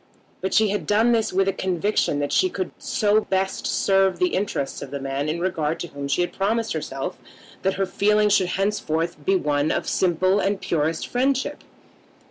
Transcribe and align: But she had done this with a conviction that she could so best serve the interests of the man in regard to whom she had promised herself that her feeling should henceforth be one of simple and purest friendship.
But 0.41 0.55
she 0.55 0.69
had 0.69 0.87
done 0.87 1.11
this 1.11 1.31
with 1.31 1.47
a 1.47 1.53
conviction 1.53 2.17
that 2.21 2.31
she 2.33 2.49
could 2.49 2.71
so 2.79 3.21
best 3.21 3.67
serve 3.67 4.17
the 4.17 4.29
interests 4.33 4.81
of 4.81 4.89
the 4.89 4.99
man 4.99 5.29
in 5.29 5.39
regard 5.39 5.79
to 5.81 5.89
whom 5.89 6.07
she 6.07 6.21
had 6.21 6.33
promised 6.33 6.73
herself 6.73 7.19
that 7.61 7.75
her 7.75 7.85
feeling 7.85 8.29
should 8.29 8.47
henceforth 8.57 9.23
be 9.23 9.35
one 9.35 9.69
of 9.71 9.87
simple 9.87 10.39
and 10.39 10.59
purest 10.59 11.05
friendship. 11.07 11.63